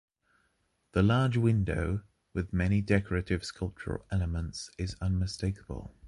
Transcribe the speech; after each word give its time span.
The 0.93 1.03
large 1.03 1.37
window, 1.37 2.01
with 2.33 2.53
many 2.53 2.81
decorative 2.81 3.45
sculptural 3.45 4.03
elements, 4.09 4.71
is 4.79 4.95
unmistakable. 4.99 5.93